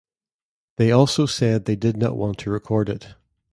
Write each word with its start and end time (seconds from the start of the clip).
They 0.77 0.91
also 0.91 1.27
said 1.27 1.65
they 1.65 1.75
did 1.75 1.95
not 1.95 2.17
want 2.17 2.39
to 2.39 2.49
record 2.49 2.89
it. 2.89 3.09